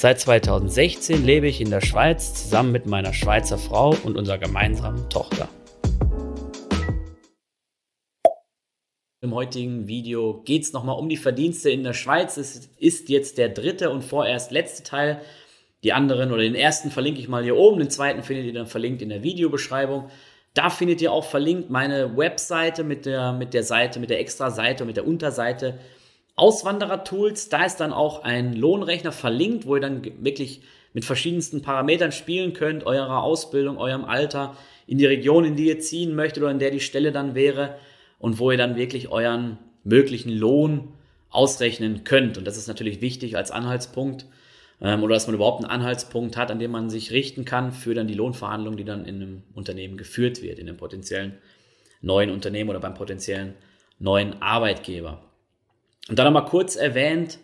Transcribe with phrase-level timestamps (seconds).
[0.00, 5.10] Seit 2016 lebe ich in der Schweiz zusammen mit meiner Schweizer Frau und unserer gemeinsamen
[5.10, 5.48] Tochter.
[9.20, 12.36] Im heutigen Video geht es nochmal um die Verdienste in der Schweiz.
[12.36, 15.20] Es ist jetzt der dritte und vorerst letzte Teil.
[15.82, 18.68] Die anderen oder den ersten verlinke ich mal hier oben, den zweiten findet ihr dann
[18.68, 20.10] verlinkt in der Videobeschreibung.
[20.54, 24.84] Da findet ihr auch verlinkt meine Webseite mit der, mit der Seite, mit der Extra-Seite
[24.84, 25.80] und mit der Unterseite
[26.38, 27.48] Auswanderer-Tools.
[27.48, 30.62] Da ist dann auch ein Lohnrechner verlinkt, wo ihr dann wirklich
[30.94, 34.56] mit verschiedensten Parametern spielen könnt, eurer Ausbildung, eurem Alter,
[34.86, 37.76] in die Region, in die ihr ziehen möchtet oder in der die Stelle dann wäre
[38.18, 40.88] und wo ihr dann wirklich euren möglichen Lohn
[41.30, 42.38] ausrechnen könnt.
[42.38, 44.26] Und das ist natürlich wichtig als Anhaltspunkt
[44.80, 47.94] ähm, oder dass man überhaupt einen Anhaltspunkt hat, an dem man sich richten kann für
[47.94, 51.34] dann die Lohnverhandlung, die dann in einem Unternehmen geführt wird, in einem potenziellen
[52.00, 53.54] neuen Unternehmen oder beim potenziellen
[53.98, 55.27] neuen Arbeitgeber.
[56.08, 57.38] Und dann nochmal kurz erwähnt,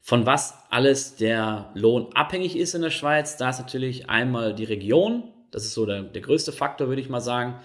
[0.00, 3.36] von was alles der Lohn abhängig ist in der Schweiz.
[3.36, 5.22] Da ist natürlich einmal die Region,
[5.52, 7.60] das ist so der, der größte Faktor, würde ich mal sagen.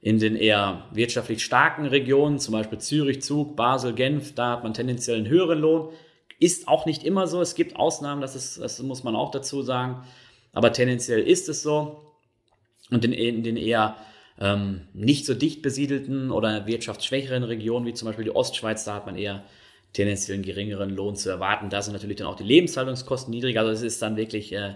[0.00, 4.74] In den eher wirtschaftlich starken Regionen, zum Beispiel Zürich, Zug, Basel, Genf, da hat man
[4.74, 5.88] tendenziell einen höheren Lohn.
[6.38, 7.40] Ist auch nicht immer so.
[7.40, 10.04] Es gibt Ausnahmen, das, ist, das muss man auch dazu sagen.
[10.52, 12.14] Aber tendenziell ist es so.
[12.90, 13.96] Und in, in den eher
[14.40, 19.06] ähm, nicht so dicht besiedelten oder wirtschaftsschwächeren Regionen, wie zum Beispiel die Ostschweiz, da hat
[19.06, 19.44] man eher
[19.92, 21.70] tendenziell einen geringeren Lohn zu erwarten.
[21.70, 23.60] Da sind natürlich dann auch die Lebenshaltungskosten niedriger.
[23.60, 24.74] Also es ist dann wirklich, äh,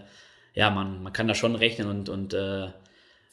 [0.54, 2.68] ja, man, man kann da schon rechnen und, und äh,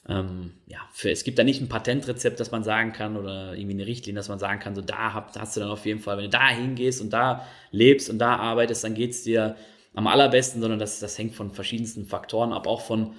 [0.08, 3.76] ähm, ja, für, es gibt da nicht ein Patentrezept, das man sagen kann oder irgendwie
[3.76, 6.18] eine Richtlinie, dass man sagen kann, so da hab, hast du dann auf jeden Fall,
[6.18, 9.56] wenn du da hingehst und da lebst und da arbeitest, dann geht's dir
[9.94, 13.14] am allerbesten, sondern das, das hängt von verschiedensten Faktoren ab, auch von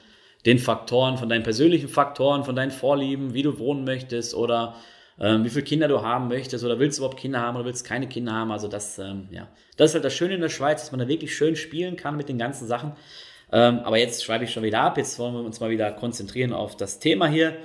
[0.45, 4.75] den Faktoren, von deinen persönlichen Faktoren, von deinen Vorlieben, wie du wohnen möchtest oder
[5.19, 7.87] ähm, wie viele Kinder du haben möchtest oder willst du überhaupt Kinder haben oder willst
[7.87, 8.51] keine Kinder haben.
[8.51, 11.09] Also das, ähm, ja, das ist halt das Schöne in der Schweiz, dass man da
[11.09, 12.93] wirklich schön spielen kann mit den ganzen Sachen.
[13.53, 14.99] Ähm, aber jetzt schreibe ich schon wieder ab.
[14.99, 17.57] Jetzt wollen wir uns mal wieder konzentrieren auf das Thema hier.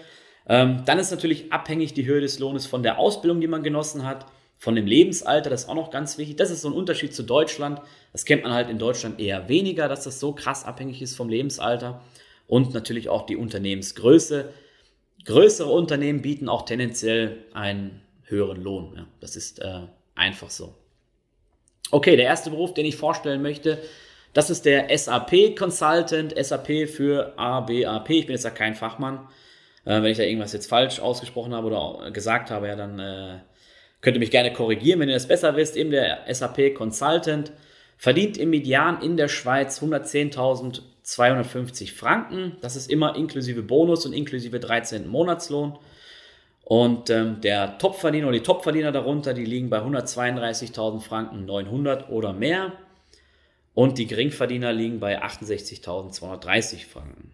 [0.47, 4.05] Ähm, dann ist natürlich abhängig die Höhe des Lohnes von der Ausbildung, die man genossen
[4.05, 4.25] hat,
[4.57, 5.49] von dem Lebensalter.
[5.49, 6.35] Das ist auch noch ganz wichtig.
[6.35, 7.81] Das ist so ein Unterschied zu Deutschland.
[8.11, 11.29] Das kennt man halt in Deutschland eher weniger, dass das so krass abhängig ist vom
[11.29, 12.01] Lebensalter.
[12.45, 14.49] Und natürlich auch die Unternehmensgröße.
[15.25, 18.93] Größere Unternehmen bieten auch tendenziell einen höheren Lohn.
[18.95, 19.81] Ja, das ist äh,
[20.15, 20.75] einfach so.
[21.91, 23.79] Okay, der erste Beruf, den ich vorstellen möchte,
[24.33, 28.09] das ist der SAP Consultant, SAP für ABAP.
[28.11, 29.27] Ich bin jetzt ja kein Fachmann.
[29.85, 33.39] Äh, wenn ich da irgendwas jetzt falsch ausgesprochen habe oder gesagt habe, ja, dann äh,
[34.01, 35.75] könnt ihr mich gerne korrigieren, wenn ihr das besser wisst.
[35.75, 37.51] Eben der SAP Consultant
[37.97, 39.81] verdient im Median in der Schweiz
[41.17, 42.57] 110.250 Franken.
[42.61, 45.07] Das ist immer inklusive Bonus und inklusive 13.
[45.07, 45.77] Monatslohn.
[46.63, 52.33] Und ähm, der Topverdiener oder die Topverdiener darunter, die liegen bei 132.000 Franken 900 oder
[52.33, 52.73] mehr.
[53.73, 57.31] Und die Geringverdiener liegen bei 68.230 Franken.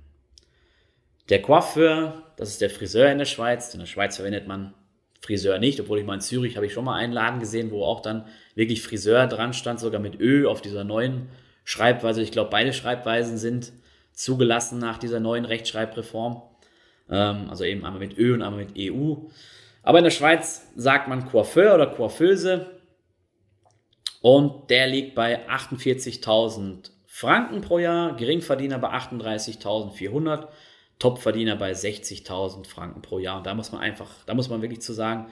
[1.29, 3.73] Der Coiffeur, das ist der Friseur in der Schweiz.
[3.73, 4.73] In der Schweiz verwendet man
[5.21, 7.83] Friseur nicht, obwohl ich mal in Zürich habe ich schon mal einen Laden gesehen, wo
[7.83, 11.29] auch dann wirklich Friseur dran stand, sogar mit Ö auf dieser neuen
[11.65, 12.21] Schreibweise.
[12.21, 13.73] Ich glaube, beide Schreibweisen sind
[14.13, 16.41] zugelassen nach dieser neuen Rechtschreibreform.
[17.09, 19.15] Ähm, also eben einmal mit Ö und einmal mit EU.
[19.83, 22.71] Aber in der Schweiz sagt man Coiffeur oder Coiffeuse.
[24.21, 30.47] Und der liegt bei 48.000 Franken pro Jahr, Geringverdiener bei 38.400,
[30.97, 33.37] Topverdiener bei 60.000 Franken pro Jahr.
[33.37, 35.27] Und da muss man einfach, da muss man wirklich zu sagen,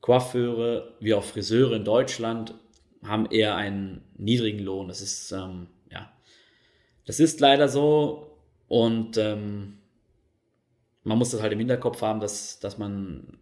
[0.00, 2.54] Coiffeure wie auch Friseure in Deutschland
[3.04, 4.88] haben eher einen niedrigen Lohn.
[4.88, 6.12] Das ist, ähm, ja,
[7.06, 8.38] das ist leider so.
[8.68, 9.78] Und ähm,
[11.04, 13.38] man muss das halt im Hinterkopf haben, dass, dass man,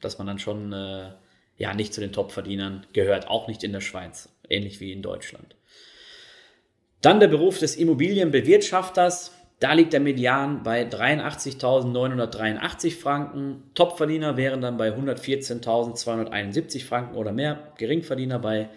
[0.00, 1.10] dass man dann schon äh,
[1.56, 5.56] ja nicht zu den Top-Verdienern gehört, auch nicht in der Schweiz, ähnlich wie in Deutschland.
[7.00, 9.32] Dann der Beruf des Immobilienbewirtschafters.
[9.60, 13.70] Da liegt der Median bei 83.983 Franken.
[13.74, 17.72] Topverdiener wären dann bei 114.271 Franken oder mehr.
[17.76, 18.68] Geringverdiener bei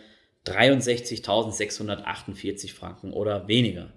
[0.46, 3.94] 63.648 Franken oder weniger.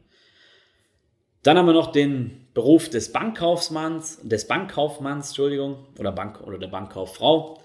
[1.42, 6.68] Dann haben wir noch den Beruf des Bankkaufmanns, des Bankkaufmanns, Entschuldigung, oder Bank oder der
[6.68, 7.60] Bankkauffrau.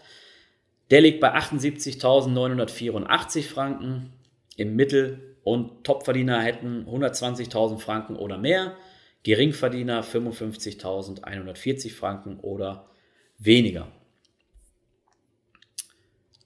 [0.91, 4.11] Der liegt bei 78.984 Franken
[4.57, 8.75] im Mittel und Topverdiener hätten 120.000 Franken oder mehr.
[9.23, 12.89] Geringverdiener 55.140 Franken oder
[13.37, 13.91] weniger.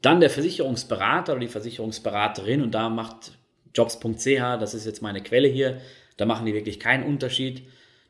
[0.03, 3.31] Dann der Versicherungsberater oder die Versicherungsberaterin und da macht
[3.73, 5.79] jobs.ch, das ist jetzt meine Quelle hier,
[6.17, 7.63] da machen die wirklich keinen Unterschied.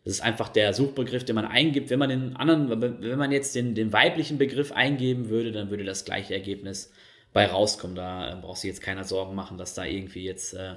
[0.04, 1.92] Das ist einfach der Suchbegriff, den man eingibt.
[1.92, 5.86] Wenn man den anderen, wenn man jetzt den, den weiblichen Begriff eingeben würde, dann würde
[5.86, 6.92] das gleiche Ergebnis
[7.32, 7.96] bei rauskommen.
[7.96, 10.76] Da äh, braucht sich jetzt keiner Sorgen machen, dass da irgendwie jetzt, äh,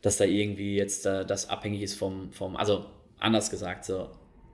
[0.00, 2.86] dass da irgendwie jetzt äh, das abhängig ist vom, vom, also
[3.18, 4.10] anders gesagt, so,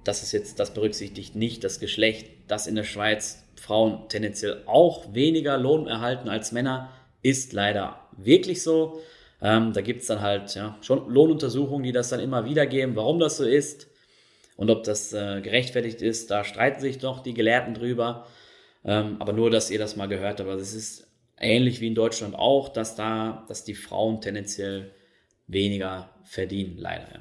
[0.08, 5.12] das ist jetzt, das berücksichtigt nicht das Geschlecht, dass in der Schweiz Frauen tendenziell auch
[5.12, 6.90] weniger Lohn erhalten als Männer,
[7.20, 9.02] ist leider wirklich so.
[9.42, 12.96] Ähm, da gibt es dann halt ja, schon Lohnuntersuchungen, die das dann immer wieder geben,
[12.96, 13.86] warum das so ist
[14.56, 16.30] und ob das äh, gerechtfertigt ist.
[16.30, 18.26] Da streiten sich doch die Gelehrten drüber.
[18.86, 20.48] Ähm, aber nur, dass ihr das mal gehört habt.
[20.48, 21.06] Also es ist
[21.38, 24.90] ähnlich wie in Deutschland auch, dass da, dass die Frauen tendenziell
[25.48, 27.08] weniger verdienen, leider.
[27.12, 27.20] Ja.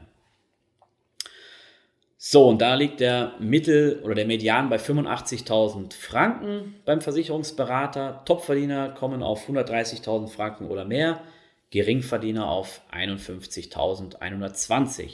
[2.19, 8.23] So, und da liegt der Mittel oder der Median bei 85.000 Franken beim Versicherungsberater.
[8.25, 11.21] Topverdiener kommen auf 130.000 Franken oder mehr.
[11.69, 15.09] Geringverdiener auf 51.120.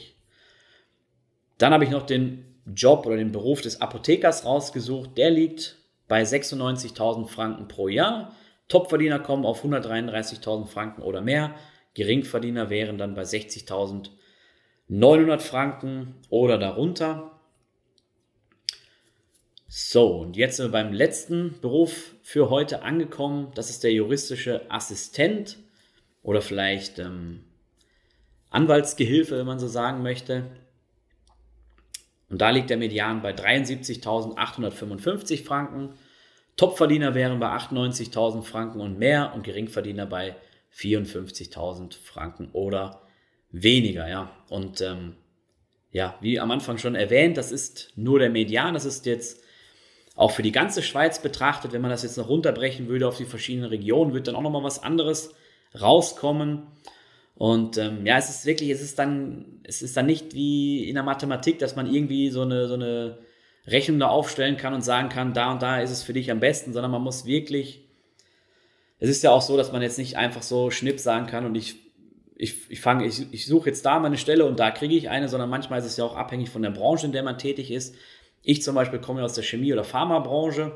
[1.58, 5.18] Dann habe ich noch den Job oder den Beruf des Apothekers rausgesucht.
[5.18, 5.76] Der liegt
[6.08, 8.34] bei 96.000 Franken pro Jahr.
[8.70, 11.54] Topverdiener kommen auf 133.000 Franken oder mehr.
[11.96, 14.23] Geringverdiener wären dann bei 60.900 Franken
[16.30, 17.32] oder darunter.
[19.68, 23.52] So, und jetzt sind wir beim letzten Beruf für heute angekommen.
[23.56, 25.58] Das ist der juristische Assistent
[26.22, 27.44] oder vielleicht ähm,
[28.52, 30.46] Anwaltsgehilfe, wenn man so sagen möchte.
[32.30, 35.90] Und da liegt der Median bei 73.855 Franken.
[36.56, 40.36] Topverdiener wären bei 98.000 Franken und mehr und Geringverdiener bei
[40.76, 43.03] 54.000 Franken oder
[43.54, 44.10] weniger.
[44.10, 44.30] Ja.
[44.50, 45.14] Und ähm,
[45.92, 48.74] ja, wie am Anfang schon erwähnt, das ist nur der Median.
[48.74, 49.42] Das ist jetzt
[50.16, 51.72] auch für die ganze Schweiz betrachtet.
[51.72, 54.64] Wenn man das jetzt noch runterbrechen würde auf die verschiedenen Regionen, wird dann auch nochmal
[54.64, 55.34] was anderes
[55.80, 56.64] rauskommen.
[57.36, 60.96] Und ähm, ja, es ist wirklich, es ist dann, es ist dann nicht wie in
[60.96, 63.20] der Mathematik, dass man irgendwie so eine, so eine
[63.66, 66.40] Rechnung da aufstellen kann und sagen kann, da und da ist es für dich am
[66.40, 67.82] besten, sondern man muss wirklich,
[69.00, 71.56] es ist ja auch so, dass man jetzt nicht einfach so schnipp sagen kann und
[71.56, 71.76] ich,
[72.44, 75.30] ich, ich fange, ich, ich suche jetzt da meine Stelle und da kriege ich eine,
[75.30, 77.96] sondern manchmal ist es ja auch abhängig von der Branche, in der man tätig ist.
[78.42, 80.74] Ich zum Beispiel komme aus der Chemie- oder Pharmabranche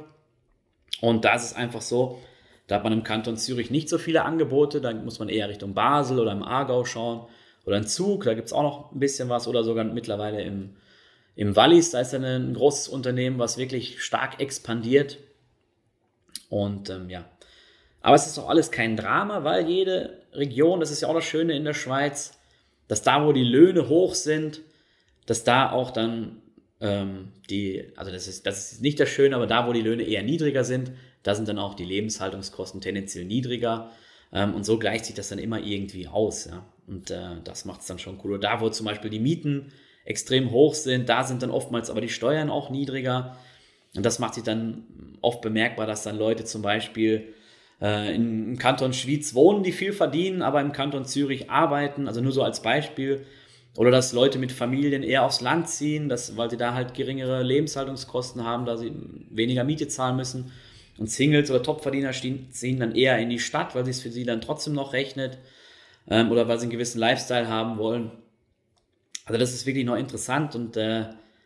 [1.01, 2.21] und da ist es einfach so,
[2.67, 5.73] da hat man im Kanton Zürich nicht so viele Angebote, da muss man eher Richtung
[5.73, 7.27] Basel oder im Aargau schauen
[7.65, 10.77] oder in Zug, da gibt es auch noch ein bisschen was oder sogar mittlerweile im,
[11.35, 15.17] im Wallis, da ist dann ein großes Unternehmen, was wirklich stark expandiert.
[16.49, 17.25] Und ähm, ja,
[18.07, 21.25] aber es ist doch alles kein Drama, weil jede Region, das ist ja auch das
[21.25, 22.39] Schöne in der Schweiz,
[22.87, 24.61] dass da, wo die Löhne hoch sind,
[25.25, 26.41] dass da auch dann
[26.79, 30.03] ähm, die, also das ist, das ist nicht das Schöne, aber da, wo die Löhne
[30.03, 30.93] eher niedriger sind,
[31.23, 33.91] da sind dann auch die Lebenshaltungskosten tendenziell niedriger.
[34.31, 36.45] Ähm, und so gleicht sich das dann immer irgendwie aus.
[36.45, 36.65] Ja?
[36.87, 38.35] Und äh, das macht es dann schon cool.
[38.35, 39.73] Oder da, wo zum Beispiel die Mieten
[40.05, 43.37] extrem hoch sind, da sind dann oftmals aber die Steuern auch niedriger.
[43.97, 47.33] Und das macht sich dann oft bemerkbar, dass dann Leute zum Beispiel
[47.81, 52.07] äh, im Kanton Schwyz wohnen, die viel verdienen, aber im Kanton Zürich arbeiten.
[52.07, 53.25] Also nur so als Beispiel.
[53.75, 57.43] Oder dass Leute mit Familien eher aufs Land ziehen, dass, weil sie da halt geringere
[57.43, 58.91] Lebenshaltungskosten haben, da sie
[59.29, 60.51] weniger Miete zahlen müssen.
[60.97, 64.41] Und Singles oder Topverdiener ziehen dann eher in die Stadt, weil es für sie dann
[64.41, 65.37] trotzdem noch rechnet
[66.09, 68.11] ähm, oder weil sie einen gewissen Lifestyle haben wollen.
[69.25, 71.01] Also das ist wirklich noch interessant und äh,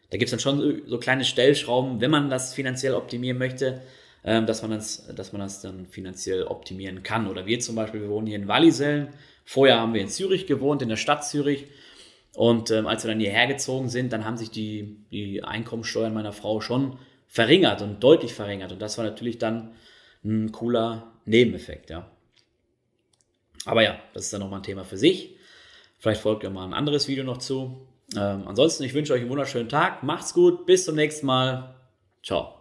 [0.09, 3.81] da gibt es dann schon so kleine Stellschrauben, wenn man das finanziell optimieren möchte,
[4.23, 7.27] ähm, dass, man das, dass man das dann finanziell optimieren kann.
[7.27, 9.09] Oder wir zum Beispiel, wir wohnen hier in Wallisellen.
[9.45, 11.67] Vorher haben wir in Zürich gewohnt, in der Stadt Zürich.
[12.33, 16.33] Und ähm, als wir dann hierher gezogen sind, dann haben sich die, die Einkommensteuern meiner
[16.33, 16.97] Frau schon
[17.27, 18.71] verringert und deutlich verringert.
[18.71, 19.71] Und das war natürlich dann
[20.23, 22.09] ein cooler Nebeneffekt, ja.
[23.65, 25.35] Aber ja, das ist dann nochmal ein Thema für sich.
[25.99, 27.87] Vielleicht folgt ja mal ein anderes Video noch zu.
[28.15, 30.03] Ähm, ansonsten, ich wünsche euch einen wunderschönen Tag.
[30.03, 30.65] Macht's gut.
[30.65, 31.75] Bis zum nächsten Mal.
[32.23, 32.60] Ciao.